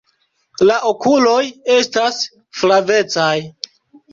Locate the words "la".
0.69-0.77